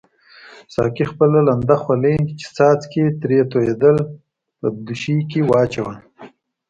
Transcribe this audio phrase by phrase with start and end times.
[0.73, 3.97] ساقي خپله لنده خولۍ چې څاڅکي ترې توییدل
[4.59, 5.95] په دوشۍ کې واچول.